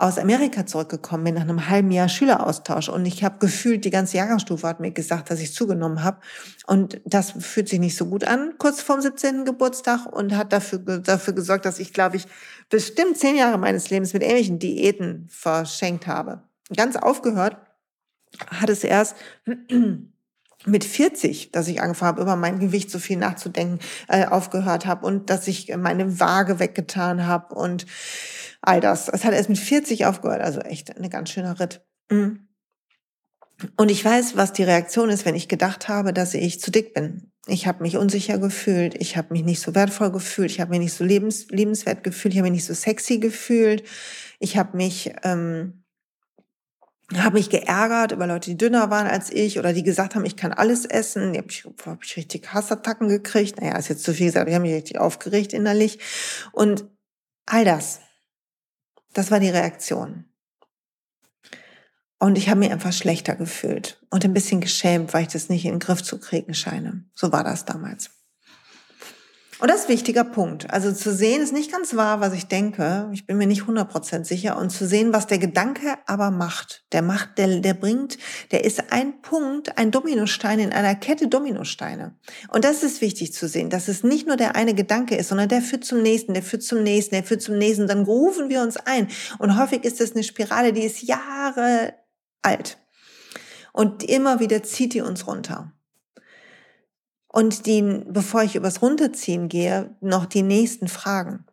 [0.00, 2.88] aus Amerika zurückgekommen bin, nach einem halben Jahr Schüleraustausch.
[2.88, 6.20] Und ich habe gefühlt, die ganze Jahrgangsstufe hat mir gesagt, dass ich zugenommen habe.
[6.66, 9.44] Und das fühlt sich nicht so gut an, kurz vorm 17.
[9.44, 12.26] Geburtstag und hat dafür, dafür gesorgt, dass ich, glaube ich,
[12.70, 16.42] bestimmt zehn Jahre meines Lebens mit ähnlichen Diäten verschenkt habe.
[16.74, 17.58] Ganz aufgehört
[18.48, 19.16] hat es erst
[20.66, 25.06] mit 40, dass ich angefangen habe, über mein Gewicht so viel nachzudenken, äh, aufgehört habe
[25.06, 27.86] und dass ich meine Waage weggetan habe und
[28.60, 29.08] all das.
[29.08, 31.82] Es hat erst mit 40 aufgehört, also echt ein ganz schöner Ritt.
[32.10, 32.48] Mhm.
[33.76, 36.94] Und ich weiß, was die Reaktion ist, wenn ich gedacht habe, dass ich zu dick
[36.94, 37.30] bin.
[37.46, 40.80] Ich habe mich unsicher gefühlt, ich habe mich nicht so wertvoll gefühlt, ich habe mich
[40.80, 43.82] nicht so lebens lebenswert gefühlt, ich habe mich nicht so sexy gefühlt,
[44.38, 45.79] ich habe mich ähm,
[47.18, 50.36] habe mich geärgert über Leute, die dünner waren als ich oder die gesagt haben, ich
[50.36, 51.32] kann alles essen.
[51.32, 53.60] Die habe ich, hab ich richtig Hassattacken gekriegt.
[53.60, 55.98] Naja, ist jetzt zu viel gesagt, ich habe mich richtig aufgeregt innerlich.
[56.52, 56.84] Und
[57.46, 58.00] all das.
[59.12, 60.26] Das war die Reaktion.
[62.18, 65.64] Und ich habe mich einfach schlechter gefühlt und ein bisschen geschämt, weil ich das nicht
[65.64, 67.04] in den Griff zu kriegen scheine.
[67.14, 68.10] So war das damals.
[69.60, 70.70] Und das ist ein wichtiger Punkt.
[70.70, 73.10] Also zu sehen ist nicht ganz wahr, was ich denke.
[73.12, 74.56] Ich bin mir nicht 100% sicher.
[74.56, 76.84] Und zu sehen, was der Gedanke aber macht.
[76.92, 78.16] Der macht, der, der bringt,
[78.52, 82.14] der ist ein Punkt, ein Dominostein in einer Kette Dominosteine.
[82.48, 85.50] Und das ist wichtig zu sehen, dass es nicht nur der eine Gedanke ist, sondern
[85.50, 87.86] der führt zum nächsten, der führt zum nächsten, der führt zum nächsten.
[87.86, 89.08] Dann rufen wir uns ein.
[89.38, 91.92] Und häufig ist das eine Spirale, die ist Jahre
[92.40, 92.78] alt.
[93.74, 95.72] Und immer wieder zieht die uns runter.
[97.32, 101.44] Und die, bevor ich übers Runterziehen gehe, noch die nächsten Fragen.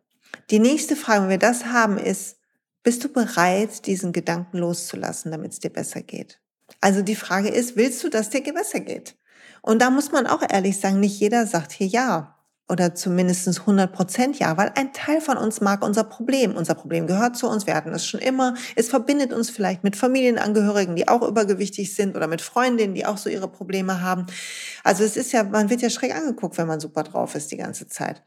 [0.50, 2.38] Die nächste Frage, wenn wir das haben, ist,
[2.82, 6.40] bist du bereit, diesen Gedanken loszulassen, damit es dir besser geht?
[6.80, 9.16] Also die Frage ist, willst du, dass dir besser geht?
[9.62, 12.37] Und da muss man auch ehrlich sagen, nicht jeder sagt hier ja
[12.68, 16.54] oder zumindest 100 Prozent ja, weil ein Teil von uns mag unser Problem.
[16.54, 18.54] Unser Problem gehört zu uns, wir hatten es schon immer.
[18.76, 23.16] Es verbindet uns vielleicht mit Familienangehörigen, die auch übergewichtig sind oder mit Freundinnen, die auch
[23.16, 24.26] so ihre Probleme haben.
[24.84, 27.56] Also es ist ja, man wird ja schräg angeguckt, wenn man super drauf ist die
[27.56, 28.22] ganze Zeit.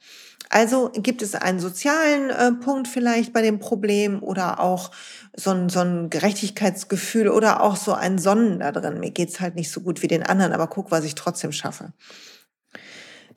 [0.49, 4.91] Also gibt es einen sozialen äh, Punkt vielleicht bei dem Problem oder auch
[5.35, 8.99] so ein, so ein Gerechtigkeitsgefühl oder auch so ein Sonnen da drin.
[8.99, 11.93] Mir geht's halt nicht so gut wie den anderen, aber guck, was ich trotzdem schaffe.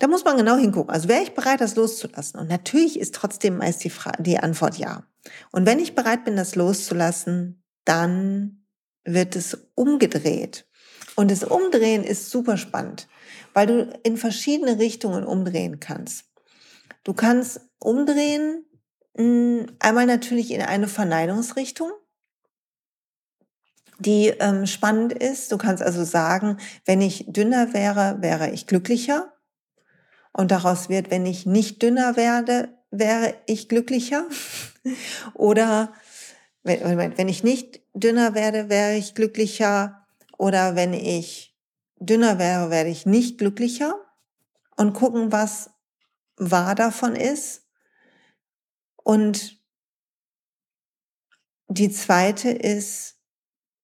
[0.04, 0.92] Da muss man genau hingucken.
[0.92, 2.38] Also wäre ich bereit, das loszulassen?
[2.38, 5.04] Und natürlich ist trotzdem meist die, Frage, die Antwort ja.
[5.50, 8.66] Und wenn ich bereit bin, das loszulassen, dann
[9.06, 10.68] wird es umgedreht.
[11.16, 13.08] Und das Umdrehen ist super spannend,
[13.54, 16.26] weil du in verschiedene Richtungen umdrehen kannst.
[17.02, 18.66] Du kannst umdrehen,
[19.16, 21.90] hm, einmal natürlich in eine Verneidungsrichtung,
[24.00, 25.50] die ähm, spannend ist.
[25.50, 29.30] Du kannst also sagen, wenn ich dünner wäre, wäre ich glücklicher.
[30.36, 34.26] Und daraus wird, wenn ich nicht dünner werde, wäre ich glücklicher.
[35.34, 35.94] Oder
[36.64, 40.06] wenn ich nicht dünner werde, wäre ich glücklicher.
[40.36, 41.56] Oder wenn ich
[42.00, 43.94] dünner wäre, werde ich nicht glücklicher.
[44.76, 45.70] Und gucken, was
[46.36, 47.62] wahr davon ist.
[48.96, 49.62] Und
[51.68, 53.20] die zweite ist,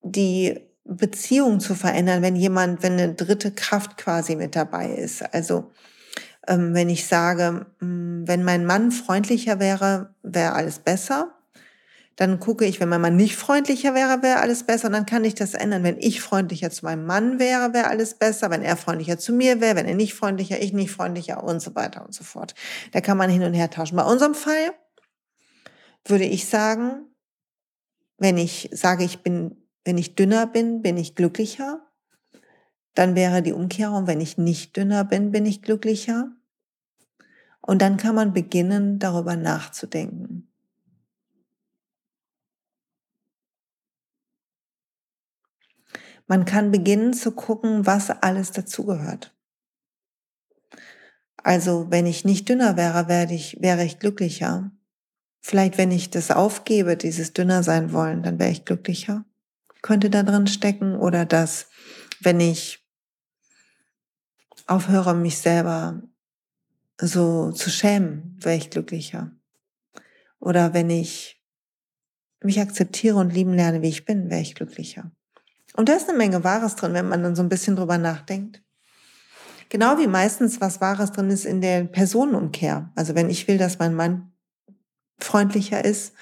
[0.02, 5.22] die Beziehung zu verändern, wenn jemand, wenn eine dritte Kraft quasi mit dabei ist.
[5.32, 5.70] Also
[6.46, 11.35] wenn ich sage, mm, wenn mein Mann freundlicher wäre, wäre alles besser.
[12.16, 14.88] Dann gucke ich, wenn mein Mann nicht freundlicher wäre, wäre alles besser.
[14.88, 15.83] Und dann kann ich das ändern.
[15.85, 18.50] Wenn ich freundlicher zu meinem Mann wäre, wäre alles besser.
[18.50, 21.74] Wenn er freundlicher zu mir wäre, wenn er nicht freundlicher, ich nicht freundlicher und so
[21.74, 22.55] weiter und so fort.
[22.92, 23.96] Da kann man hin und her tauschen.
[23.96, 24.72] Bei unserem Fall
[26.05, 27.07] würde ich sagen,
[28.18, 31.81] wenn ich sage, ich bin, wenn ich dünner bin, bin ich glücklicher.
[32.94, 36.33] Dann wäre die Umkehrung, wenn ich nicht dünner bin, bin ich glücklicher.
[37.61, 40.50] Und dann kann man beginnen, darüber nachzudenken.
[46.26, 49.35] Man kann beginnen zu gucken, was alles dazugehört.
[51.42, 54.70] Also, wenn ich nicht dünner wäre, wäre ich, wäre ich glücklicher.
[55.40, 59.24] Vielleicht, wenn ich das aufgebe, dieses dünner sein wollen, dann wäre ich glücklicher.
[59.83, 60.96] Könnte da drin stecken.
[60.96, 61.69] Oder dass,
[62.20, 62.85] wenn ich
[64.66, 66.02] aufhöre, mich selber
[67.00, 69.33] so zu schämen, wäre ich glücklicher.
[70.38, 71.42] Oder wenn ich
[72.42, 75.11] mich akzeptiere und lieben lerne, wie ich bin, wäre ich glücklicher.
[75.74, 78.62] Und da ist eine Menge Wahres drin, wenn man dann so ein bisschen drüber nachdenkt.
[79.68, 82.90] Genau wie meistens was Wahres drin ist in der Personenumkehr.
[82.96, 84.33] Also wenn ich will, dass mein Mann
[85.18, 86.14] freundlicher ist,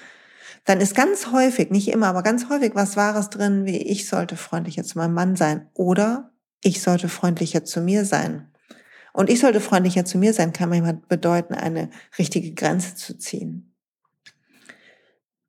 [0.69, 4.37] dann ist ganz häufig, nicht immer, aber ganz häufig was Wahres drin, wie ich sollte
[4.37, 8.51] freundlicher zu meinem Mann sein oder ich sollte freundlicher zu mir sein.
[9.11, 13.73] Und ich sollte freundlicher zu mir sein, kann manchmal bedeuten, eine richtige Grenze zu ziehen.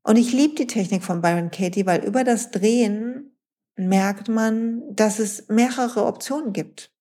[0.02, 3.36] Und ich liebe die Technik von Byron Katie, weil über das Drehen
[3.76, 6.94] merkt man, dass es mehrere Optionen gibt.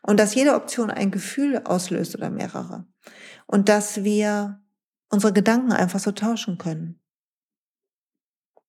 [0.00, 2.86] Und dass jede Option ein Gefühl auslöst oder mehrere.
[3.46, 4.62] Und dass wir
[5.10, 7.01] unsere Gedanken einfach so tauschen können.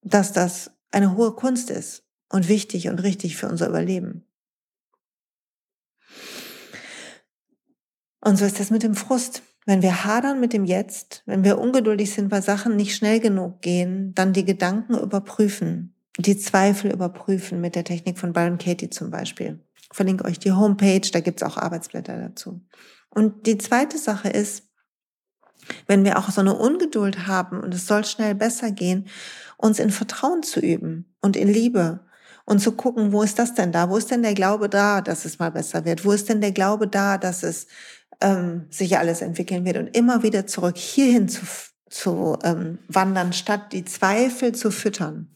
[0.04, 4.26] Dass das eine hohe Kunst ist und wichtig und richtig für unser Überleben.
[8.22, 9.44] Und so ist das mit dem Frust.
[9.66, 13.62] Wenn wir hadern mit dem Jetzt, wenn wir ungeduldig sind, weil Sachen nicht schnell genug
[13.62, 19.10] gehen, dann die Gedanken überprüfen, die Zweifel überprüfen mit der Technik von Byron Katie zum
[19.10, 19.60] Beispiel.
[19.76, 22.62] Ich verlinke euch die Homepage, da gibt's auch Arbeitsblätter dazu.
[23.10, 24.64] Und die zweite Sache ist,
[25.88, 29.08] wenn wir auch so eine Ungeduld haben und es soll schnell besser gehen,
[29.64, 32.02] uns in Vertrauen zu üben und in Liebe
[32.46, 33.90] und zu gucken, wo ist das denn da?
[33.90, 36.04] Wo ist denn der Glaube da, dass es mal besser wird?
[36.04, 37.68] Wo ist denn der Glaube da, dass es
[38.20, 41.46] ähm, sich alles entwickeln wird und immer wieder zurück hierhin zu,
[41.90, 45.30] zu ähm, wandern, statt die Zweifel zu füttern.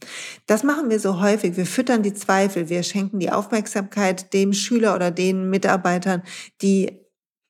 [0.45, 1.55] Das machen wir so häufig.
[1.55, 2.67] Wir füttern die Zweifel.
[2.67, 6.21] Wir schenken die Aufmerksamkeit dem Schüler oder den Mitarbeitern,
[6.61, 6.99] die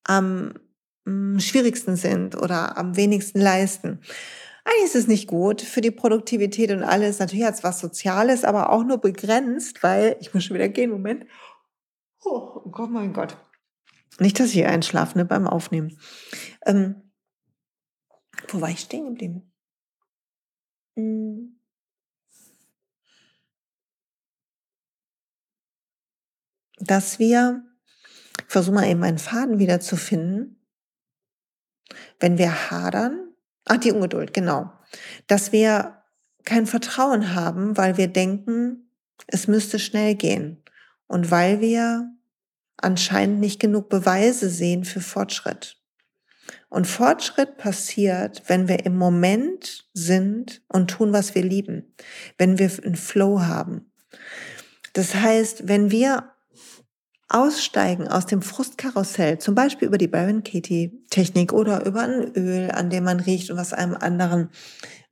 [0.04, 0.54] am
[1.08, 4.00] ähm, schwierigsten sind oder am wenigsten leisten.
[4.68, 7.20] Eigentlich ist es nicht gut für die Produktivität und alles.
[7.20, 10.92] Natürlich hat es was Soziales, aber auch nur begrenzt, weil ich muss schon wieder gehen.
[10.92, 11.26] Moment.
[12.26, 13.38] Oh, oh Gott, mein Gott.
[14.20, 15.98] Nicht, dass ich einschlafe ne, beim Aufnehmen.
[16.66, 17.14] Ähm,
[18.50, 19.54] wo war ich stehen geblieben?
[20.98, 21.62] Hm.
[26.80, 27.64] Dass wir,
[28.40, 30.62] ich versuche mal eben meinen Faden wieder zu finden,
[32.20, 33.27] wenn wir hadern,
[33.68, 34.72] ach, die Ungeduld, genau,
[35.28, 36.02] dass wir
[36.46, 38.90] kein Vertrauen haben, weil wir denken,
[39.28, 40.64] es müsste schnell gehen
[41.08, 42.10] und weil wir
[42.78, 45.78] anscheinend nicht genug Beweise sehen für Fortschritt.
[46.70, 51.94] Und Fortschritt passiert, wenn wir im Moment sind und tun, was wir lieben,
[52.38, 53.92] wenn wir einen Flow haben.
[54.94, 56.32] Das heißt, wenn wir
[57.30, 62.72] aussteigen aus dem Frustkarussell, zum Beispiel über die Baron Katie Technik oder über ein Öl,
[62.72, 64.50] an dem man riecht und was einem anderen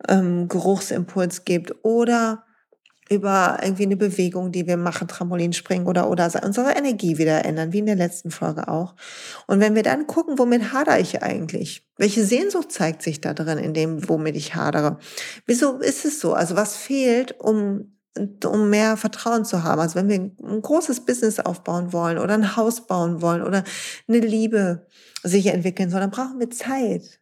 [0.07, 2.43] ähm, Geruchsimpuls gibt oder
[3.09, 7.71] über irgendwie eine Bewegung, die wir machen, Trampolin springen oder, oder unsere Energie wieder ändern,
[7.71, 8.95] wie in der letzten Folge auch.
[9.45, 11.87] Und wenn wir dann gucken, womit hadere ich eigentlich?
[11.97, 14.97] Welche Sehnsucht zeigt sich da drin, in dem, womit ich hadere?
[15.45, 16.33] Wieso ist es so?
[16.33, 17.94] Also was fehlt, um
[18.45, 19.81] um mehr Vertrauen zu haben.
[19.81, 23.63] Also wenn wir ein großes Business aufbauen wollen oder ein Haus bauen wollen oder
[24.07, 24.87] eine Liebe
[25.23, 27.19] sich entwickeln soll, dann brauchen wir Zeit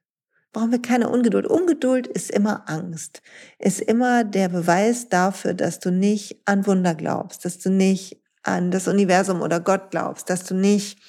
[0.54, 1.48] brauchen wir keine Ungeduld.
[1.48, 3.22] Ungeduld ist immer Angst,
[3.58, 8.72] ist immer der Beweis dafür, dass du nicht an Wunder glaubst, dass du nicht an
[8.72, 11.00] das Universum oder Gott glaubst, dass du nicht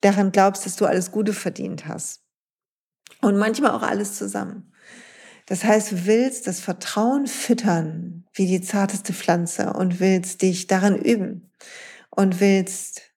[0.00, 2.22] daran glaubst, dass du alles Gute verdient hast.
[3.22, 4.72] Und manchmal auch alles zusammen.
[5.46, 10.96] Das heißt, du willst das Vertrauen füttern wie die zarteste Pflanze und willst dich daran
[10.96, 11.52] üben
[12.10, 13.14] und willst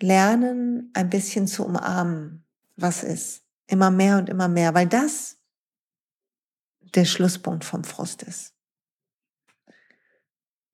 [0.00, 2.44] lernen, ein bisschen zu umarmen,
[2.76, 3.42] was ist.
[3.66, 5.38] Immer mehr und immer mehr, weil das
[6.94, 8.54] der Schlusspunkt vom Frust ist.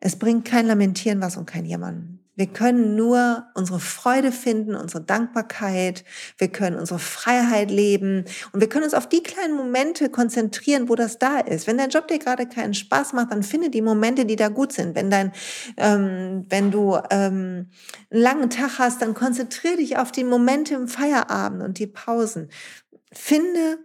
[0.00, 2.19] Es bringt kein Lamentieren was und kein Jammern.
[2.40, 6.04] Wir können nur unsere Freude finden, unsere Dankbarkeit.
[6.38, 8.24] Wir können unsere Freiheit leben.
[8.52, 11.66] Und wir können uns auf die kleinen Momente konzentrieren, wo das da ist.
[11.66, 14.72] Wenn dein Job dir gerade keinen Spaß macht, dann finde die Momente, die da gut
[14.72, 14.94] sind.
[14.94, 15.32] Wenn dein,
[15.76, 17.68] ähm, wenn du ähm,
[18.10, 22.48] einen langen Tag hast, dann konzentriere dich auf die Momente im Feierabend und die Pausen.
[23.12, 23.80] Finde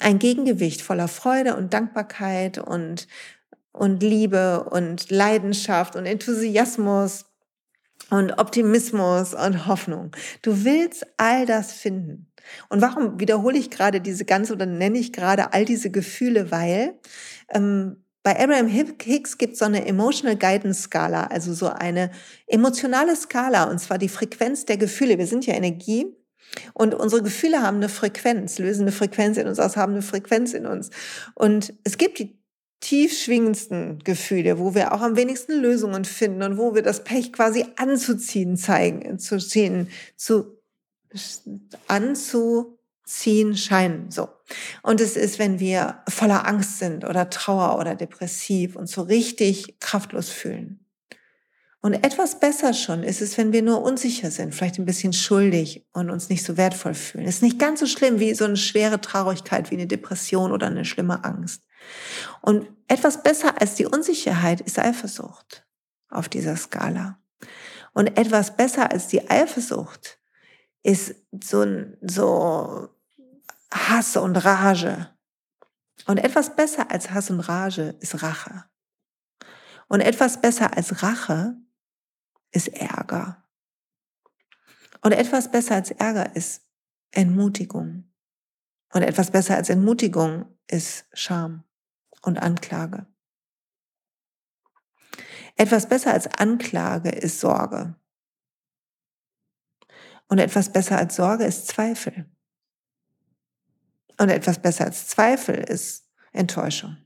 [0.00, 3.06] ein Gegengewicht voller Freude und Dankbarkeit und
[3.72, 7.26] und Liebe und Leidenschaft und Enthusiasmus
[8.10, 10.12] und Optimismus und Hoffnung.
[10.42, 12.30] Du willst all das finden.
[12.68, 16.50] Und warum wiederhole ich gerade diese ganze oder nenne ich gerade all diese Gefühle?
[16.50, 16.94] Weil
[17.52, 22.10] ähm, bei Abraham Hicks gibt es so eine Emotional Guidance Skala, also so eine
[22.48, 25.18] emotionale Skala, und zwar die Frequenz der Gefühle.
[25.18, 26.06] Wir sind ja Energie.
[26.74, 30.54] Und unsere Gefühle haben eine Frequenz, lösen eine Frequenz in uns aus, haben eine Frequenz
[30.54, 30.90] in uns.
[31.34, 32.35] Und es gibt die
[32.80, 37.32] tief schwingendsten Gefühle, wo wir auch am wenigsten Lösungen finden und wo wir das Pech
[37.32, 40.56] quasi anzuziehen zeigen, zu ziehen, zu
[41.88, 44.28] anzuziehen scheinen, so.
[44.82, 49.80] Und es ist, wenn wir voller Angst sind oder Trauer oder depressiv und so richtig
[49.80, 50.80] kraftlos fühlen.
[51.80, 55.86] Und etwas besser schon ist es, wenn wir nur unsicher sind, vielleicht ein bisschen schuldig
[55.92, 57.26] und uns nicht so wertvoll fühlen.
[57.26, 60.66] Es ist nicht ganz so schlimm wie so eine schwere Traurigkeit, wie eine Depression oder
[60.66, 61.62] eine schlimme Angst.
[62.40, 65.66] Und etwas besser als die Unsicherheit ist Eifersucht
[66.08, 67.18] auf dieser Skala.
[67.92, 70.18] Und etwas besser als die Eifersucht
[70.82, 71.64] ist so,
[72.00, 72.88] so
[73.72, 75.10] Hass und Rage
[76.06, 78.64] Und etwas besser als Hass und Rage ist Rache.
[79.88, 81.56] Und etwas besser als Rache
[82.52, 83.42] ist Ärger.
[85.00, 86.62] Und etwas besser als Ärger ist
[87.10, 88.12] Entmutigung.
[88.92, 91.65] Und etwas besser als Entmutigung ist Scham
[92.26, 93.06] und Anklage.
[95.56, 97.94] Etwas besser als Anklage ist Sorge.
[100.28, 102.26] Und etwas besser als Sorge ist Zweifel.
[104.18, 106.96] Und etwas besser als Zweifel ist Enttäuschung.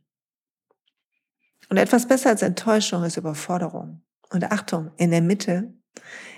[1.69, 4.03] Und etwas besser als Enttäuschung ist Überforderung.
[4.31, 5.75] Und Achtung, in der Mitte,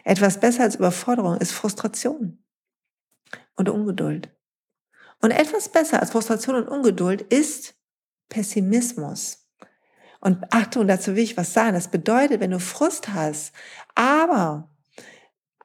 [0.05, 2.42] etwas besser als Überforderung ist Frustration
[3.55, 4.31] und Ungeduld.
[5.21, 7.75] Und etwas besser als Frustration und Ungeduld ist
[8.33, 9.47] Pessimismus.
[10.21, 11.75] Und Achtung, dazu will ich was sagen.
[11.75, 13.53] Das bedeutet, wenn du Frust hast,
[13.95, 14.71] aber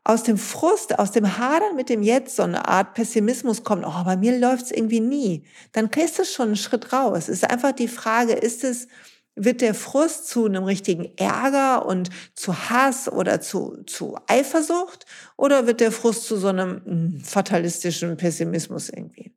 [0.04, 4.04] aus dem Frust, aus dem Hadern mit dem Jetzt so eine Art Pessimismus kommt, oh,
[4.04, 7.24] bei mir läuft's irgendwie nie, dann kriegst du schon einen Schritt raus.
[7.24, 8.88] Es ist einfach die Frage, ist es,
[9.36, 15.06] wird der Frust zu einem richtigen Ärger und zu Hass oder zu, zu Eifersucht
[15.38, 19.34] oder wird der Frust zu so einem hm, fatalistischen Pessimismus irgendwie?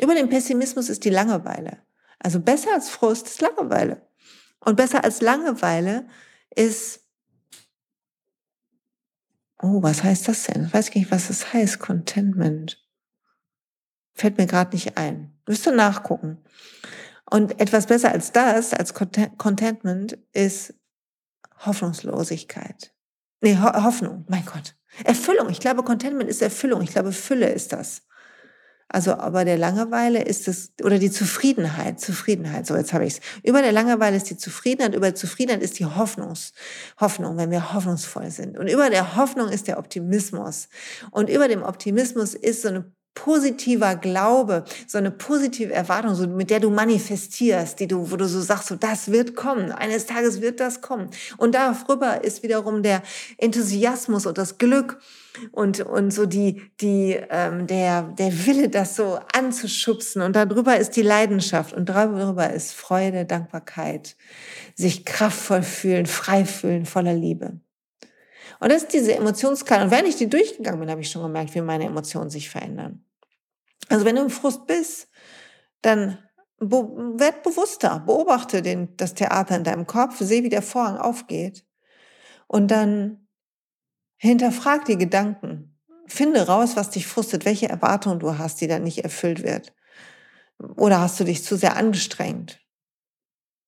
[0.00, 1.78] Über den Pessimismus ist die Langeweile.
[2.24, 4.00] Also besser als Frust ist Langeweile.
[4.60, 6.08] Und besser als Langeweile
[6.56, 7.00] ist
[9.62, 10.66] Oh, was heißt das denn?
[10.66, 12.82] Ich weiß gar nicht, was das heißt, Contentment.
[14.14, 15.38] Fällt mir gerade nicht ein.
[15.46, 16.44] Müsste nachgucken.
[17.30, 20.74] Und etwas besser als das, als Contentment, ist
[21.64, 22.94] Hoffnungslosigkeit.
[23.40, 24.76] Nee, Ho Hoffnung, mein Gott.
[25.04, 25.48] Erfüllung.
[25.50, 26.82] Ich glaube, Contentment ist Erfüllung.
[26.82, 28.02] Ich glaube, Fülle ist das.
[28.94, 33.20] Also aber der Langeweile ist es, oder die Zufriedenheit, Zufriedenheit, so jetzt habe ich es.
[33.42, 36.52] Über der Langeweile ist die Zufriedenheit, über Zufriedenheit ist die Hoffnungs,
[37.00, 38.56] Hoffnung, wenn wir hoffnungsvoll sind.
[38.56, 40.68] Und über der Hoffnung ist der Optimismus.
[41.10, 46.50] Und über dem Optimismus ist so eine positiver Glaube, so eine positive Erwartung, so mit
[46.50, 50.40] der du manifestierst, die du, wo du so sagst, so das wird kommen, eines Tages
[50.40, 51.10] wird das kommen.
[51.36, 53.02] Und darüber ist wiederum der
[53.38, 54.98] Enthusiasmus und das Glück
[55.52, 60.22] und und so die die ähm, der der Wille, das so anzuschubsen.
[60.22, 64.16] Und darüber ist die Leidenschaft und darüber ist Freude, Dankbarkeit,
[64.74, 67.60] sich kraftvoll fühlen, frei fühlen, voller Liebe.
[68.60, 69.84] Und das ist diese Emotionskarte.
[69.84, 73.03] Und wenn ich die durchgegangen bin, habe ich schon gemerkt, wie meine Emotionen sich verändern.
[73.88, 75.08] Also wenn du im Frust bist,
[75.82, 76.18] dann
[76.58, 81.66] werd bewusster, beobachte den, das Theater in deinem Kopf, sehe, wie der Vorhang aufgeht.
[82.46, 83.28] Und dann
[84.16, 85.78] hinterfrag die Gedanken.
[86.06, 89.74] Finde raus, was dich frustet, welche Erwartungen du hast, die dann nicht erfüllt wird.
[90.76, 92.60] Oder hast du dich zu sehr angestrengt?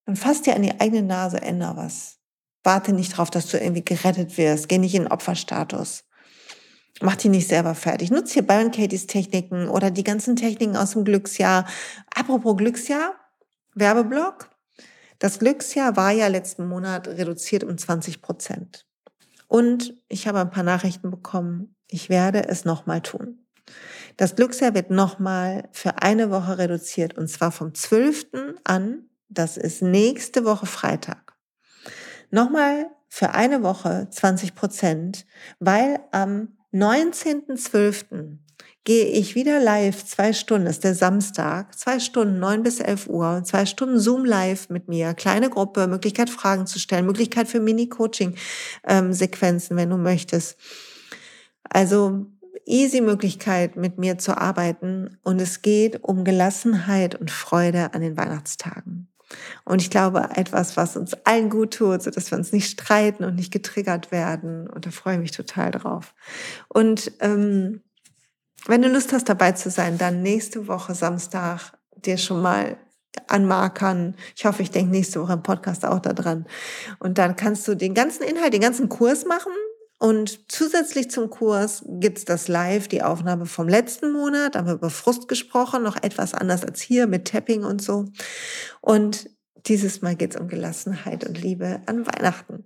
[0.07, 2.19] Dann fass dir an die eigene Nase, änder was.
[2.63, 4.69] Warte nicht darauf, dass du irgendwie gerettet wirst.
[4.69, 6.05] Geh nicht in Opferstatus.
[7.03, 8.11] Mach die nicht selber fertig.
[8.11, 11.67] Nutz hier Byron Katie's Techniken oder die ganzen Techniken aus dem Glücksjahr.
[12.15, 13.15] Apropos Glücksjahr,
[13.75, 14.49] Werbeblock.
[15.19, 18.87] Das Glücksjahr war ja letzten Monat reduziert um 20 Prozent.
[19.47, 21.75] Und ich habe ein paar Nachrichten bekommen.
[21.89, 23.47] Ich werde es nochmal tun.
[24.17, 28.55] Das Glücksjahr wird nochmal für eine Woche reduziert und zwar vom 12.
[28.65, 29.11] an.
[29.29, 31.35] Das ist nächste Woche Freitag.
[32.31, 35.27] Nochmal für eine Woche 20 Prozent,
[35.59, 38.37] weil am 19.12.
[38.85, 43.43] gehe ich wieder live, zwei Stunden, ist der Samstag, zwei Stunden, neun bis elf Uhr,
[43.45, 49.73] zwei Stunden Zoom live mit mir, kleine Gruppe, Möglichkeit Fragen zu stellen, Möglichkeit für Mini-Coaching-Sequenzen,
[49.73, 50.59] ähm, wenn du möchtest.
[51.65, 52.27] Also
[52.67, 58.19] easy Möglichkeit, mit mir zu arbeiten und es geht um Gelassenheit und Freude an den
[58.19, 59.09] Weihnachtstagen.
[59.65, 63.25] Und ich glaube, etwas, was uns allen gut tut, so dass wir uns nicht streiten
[63.25, 64.69] und nicht getriggert werden.
[64.69, 66.15] Und da freue ich mich total drauf.
[66.69, 67.83] Und ähm,
[68.67, 72.79] wenn du Lust hast, dabei zu sein, dann nächste Woche Samstag dir schon mal
[73.29, 74.15] anmarkern.
[74.37, 76.47] Ich hoffe, ich denke nächste Woche im Podcast auch daran.
[76.99, 79.53] Und dann kannst du den ganzen Inhalt, den ganzen Kurs machen.
[79.99, 84.75] Und zusätzlich zum Kurs gibt's das Live, die Aufnahme vom letzten Monat, da haben wir
[84.75, 88.05] über Frust gesprochen, noch etwas anders als hier mit Tapping und so.
[88.83, 89.31] Und
[89.67, 92.65] dieses Mal geht's um Gelassenheit und Liebe an Weihnachten.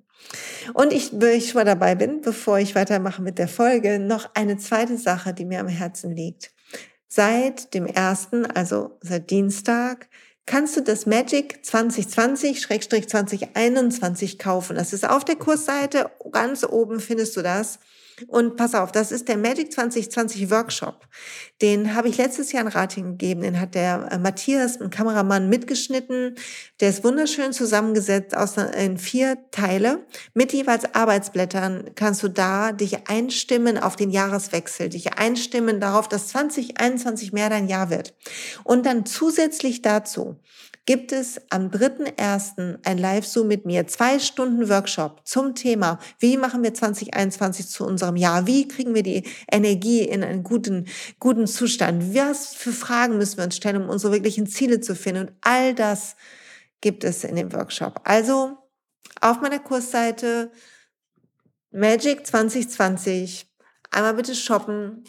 [0.75, 4.29] Und ich, wenn ich schon mal dabei bin, bevor ich weitermache mit der Folge, noch
[4.35, 6.53] eine zweite Sache, die mir am Herzen liegt.
[7.09, 10.09] Seit dem ersten, also seit Dienstag,
[10.51, 14.75] kannst du das Magic 2020-2021 kaufen.
[14.75, 17.79] Das ist auf der Kursseite, ganz oben findest du das.
[18.29, 21.07] Und pass auf, das ist der Magic 2020 Workshop.
[21.63, 23.43] Den habe ich letztes Jahr in Rating gegeben.
[23.43, 26.37] Den hat der äh, Matthias, ein Kameramann, mitgeschnitten.
[26.81, 30.07] Der ist wunderschön zusammengesetzt aus in vier Teile.
[30.35, 36.29] Mit jeweils Arbeitsblättern kannst du da dich einstimmen auf den Jahreswechsel, dich einstimmen darauf, dass
[36.29, 38.15] 2021 mehr dein Jahr wird.
[38.65, 40.37] Und dann zusätzlich dazu
[40.91, 42.81] gibt es am 3.1.
[42.85, 48.17] ein Live-Zoom mit mir, zwei Stunden Workshop zum Thema, wie machen wir 2021 zu unserem
[48.17, 49.23] Jahr, wie kriegen wir die
[49.53, 50.89] Energie in einen guten,
[51.21, 55.29] guten Zustand, was für Fragen müssen wir uns stellen, um unsere wirklichen Ziele zu finden?
[55.29, 56.17] Und all das
[56.81, 58.01] gibt es in dem Workshop.
[58.03, 58.59] Also
[59.21, 60.51] auf meiner Kursseite
[61.71, 63.49] Magic 2020
[63.93, 65.05] einmal bitte shoppen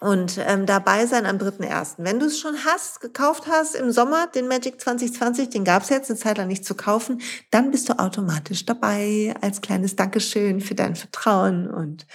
[0.00, 1.96] und ähm, dabei sein am 3.1.
[1.98, 5.90] Wenn du es schon hast, gekauft hast im Sommer, den Magic 2020, den gab es
[5.90, 7.20] jetzt eine Zeit lang nicht zu kaufen,
[7.50, 12.06] dann bist du automatisch dabei als kleines Dankeschön für dein Vertrauen und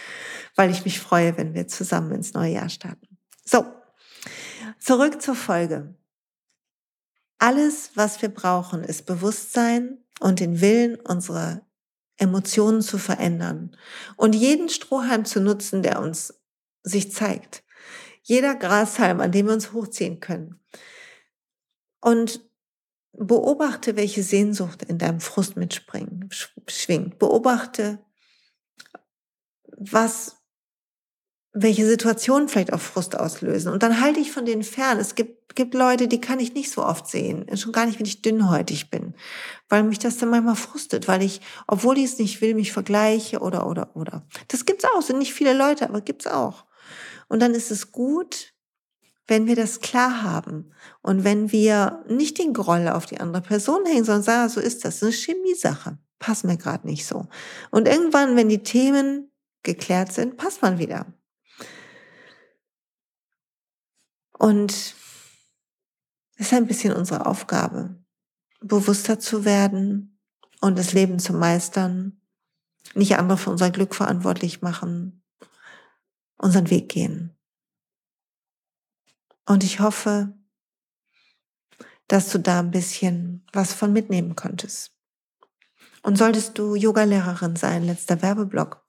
[0.55, 3.19] weil ich mich freue, wenn wir zusammen ins neue Jahr starten.
[3.45, 3.65] So,
[4.79, 5.95] zurück zur Folge.
[7.37, 11.61] Alles, was wir brauchen, ist Bewusstsein und den Willen, unsere
[12.17, 13.77] Emotionen zu verändern
[14.15, 16.33] und jeden Strohhalm zu nutzen, der uns
[16.81, 17.64] sich zeigt.
[18.27, 20.59] Jeder Grashalm, an dem wir uns hochziehen können.
[22.01, 22.41] Und
[23.13, 26.29] beobachte, welche Sehnsucht in deinem Frust mitspringen,
[26.67, 27.19] schwingt.
[27.19, 27.99] Beobachte,
[29.77, 30.37] was
[31.53, 33.71] welche Situationen vielleicht auch Frust auslösen.
[33.71, 34.99] Und dann halte ich von denen fern.
[34.99, 37.45] Es gibt, gibt Leute, die kann ich nicht so oft sehen.
[37.55, 39.13] Schon gar nicht, wenn ich dünnhäutig bin.
[39.69, 43.39] Weil mich das dann manchmal frustet, weil ich, obwohl ich es nicht will, mich vergleiche
[43.39, 44.27] oder, oder, oder.
[44.47, 45.01] Das gibt's auch.
[45.03, 46.65] Sind nicht viele Leute, aber gibt's auch.
[47.27, 48.53] Und dann ist es gut,
[49.27, 50.71] wenn wir das klar haben
[51.01, 54.85] und wenn wir nicht den Groll auf die andere Person hängen, sondern sagen, so ist
[54.85, 57.27] das, das ist eine Chemiesache, passt mir gerade nicht so.
[57.71, 59.31] Und irgendwann, wenn die Themen
[59.63, 61.07] geklärt sind, passt man wieder.
[64.37, 67.95] Und es ist ein bisschen unsere Aufgabe,
[68.59, 70.19] bewusster zu werden
[70.61, 72.21] und das Leben zu meistern,
[72.93, 75.24] nicht andere für unser Glück verantwortlich machen,
[76.37, 77.35] unseren Weg gehen.
[79.45, 80.33] Und ich hoffe,
[82.07, 84.91] dass du da ein bisschen was von mitnehmen konntest.
[86.03, 88.85] Und solltest du Yogalehrerin sein, letzter Werbeblock,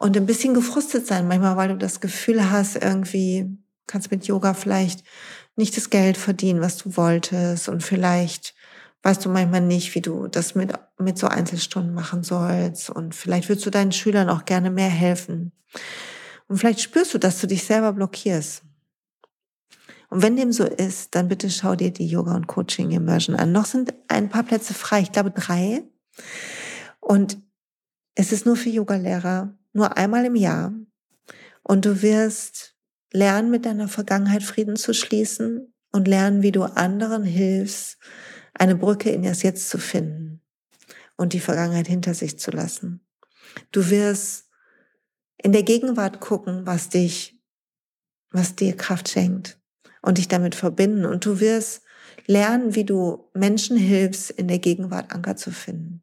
[0.00, 4.54] und ein bisschen gefrustet sein, manchmal, weil du das Gefühl hast, irgendwie, kannst mit Yoga
[4.54, 5.04] vielleicht
[5.56, 8.54] nicht das Geld verdienen, was du wolltest und vielleicht
[9.02, 13.48] weißt du manchmal nicht, wie du das mit, mit so Einzelstunden machen sollst und vielleicht
[13.48, 15.52] würdest du deinen Schülern auch gerne mehr helfen.
[16.48, 18.62] Und vielleicht spürst du, dass du dich selber blockierst.
[20.10, 23.52] Und wenn dem so ist, dann bitte schau dir die Yoga und Coaching Immersion an.
[23.52, 25.84] Noch sind ein paar Plätze frei, ich glaube drei.
[26.98, 27.38] Und
[28.16, 30.72] es ist nur für Yogalehrer, nur einmal im Jahr.
[31.62, 32.74] Und du wirst
[33.12, 37.98] lernen, mit deiner Vergangenheit Frieden zu schließen und lernen, wie du anderen hilfst,
[38.54, 40.40] eine Brücke in das Jetzt zu finden
[41.16, 43.06] und die Vergangenheit hinter sich zu lassen.
[43.72, 44.48] Du wirst
[45.42, 47.40] in der Gegenwart gucken, was dich,
[48.30, 49.58] was dir Kraft schenkt
[50.02, 51.04] und dich damit verbinden.
[51.04, 51.82] Und du wirst
[52.26, 56.02] lernen, wie du Menschen hilfst, in der Gegenwart Anker zu finden.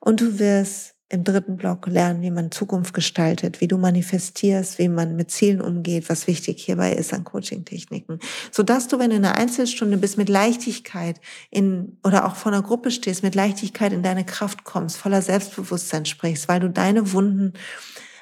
[0.00, 4.88] Und du wirst im dritten Block lernen, wie man Zukunft gestaltet, wie du manifestierst, wie
[4.88, 8.18] man mit Zielen umgeht, was wichtig hierbei ist an Coaching-Techniken.
[8.50, 12.62] Sodass du, wenn du in einer Einzelstunde bist, mit Leichtigkeit in, oder auch vor einer
[12.62, 17.52] Gruppe stehst, mit Leichtigkeit in deine Kraft kommst, voller Selbstbewusstsein sprichst, weil du deine Wunden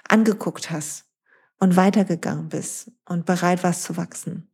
[0.06, 1.06] angeguckt hast
[1.58, 4.51] und weitergegangen bist und bereit warst zu wachsen.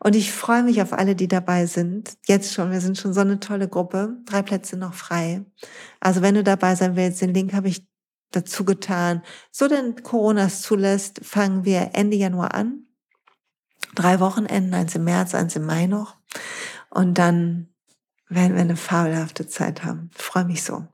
[0.00, 2.16] Und ich freue mich auf alle, die dabei sind.
[2.26, 4.16] Jetzt schon, wir sind schon so eine tolle Gruppe.
[4.26, 5.44] Drei Plätze noch frei.
[5.98, 7.86] Also wenn du dabei sein willst, den Link habe ich
[8.30, 9.22] dazu getan.
[9.50, 12.84] So denn Corona es zulässt, fangen wir Ende Januar an.
[13.94, 16.16] Drei Wochenenden, eins im März, eins im Mai noch.
[16.90, 17.68] Und dann
[18.28, 20.10] werden wir eine fabelhafte Zeit haben.
[20.16, 20.86] Ich freue mich so.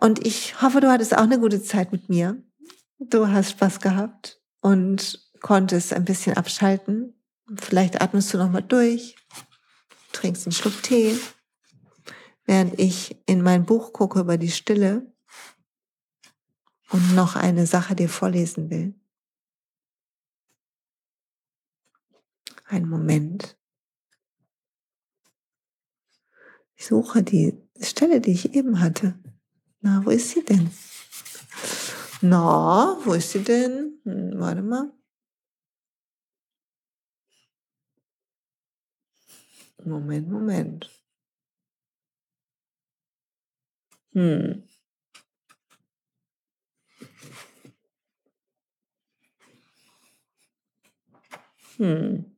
[0.00, 2.42] Und ich hoffe, du hattest auch eine gute Zeit mit mir.
[2.98, 7.17] Du hast Spaß gehabt und konntest ein bisschen abschalten
[7.56, 9.16] Vielleicht atmest du nochmal durch,
[10.12, 11.18] trinkst einen Schluck Tee,
[12.44, 15.10] während ich in mein Buch gucke über die Stille
[16.90, 18.94] und noch eine Sache dir vorlesen will.
[22.66, 23.56] Ein Moment.
[26.76, 29.18] Ich suche die Stelle, die ich eben hatte.
[29.80, 30.70] Na, wo ist sie denn?
[32.20, 34.00] Na, wo ist sie denn?
[34.04, 34.97] Hm, warte mal.
[39.84, 40.90] Moment, Moment.
[44.12, 44.62] Hm.
[51.76, 52.36] Hm.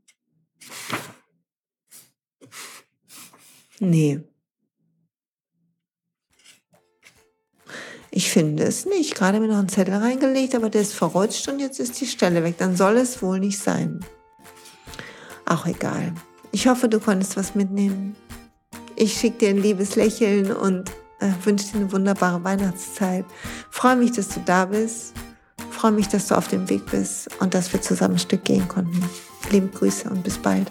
[3.81, 4.21] Nee.
[8.11, 9.15] Ich finde es nicht.
[9.15, 12.45] Gerade mir noch einen Zettel reingelegt, aber der ist verrutscht und jetzt ist die Stelle
[12.45, 12.57] weg.
[12.59, 14.05] Dann soll es wohl nicht sein.
[15.47, 16.13] Auch egal.
[16.53, 18.17] Ich hoffe, du konntest was mitnehmen.
[18.97, 20.91] Ich schicke dir ein liebes Lächeln und
[21.21, 23.25] äh, wünsche dir eine wunderbare Weihnachtszeit.
[23.71, 25.15] Freue mich, dass du da bist.
[25.71, 28.67] Freue mich, dass du auf dem Weg bist und dass wir zusammen ein Stück gehen
[28.67, 29.03] konnten.
[29.51, 30.71] Liebe Grüße und bis bald.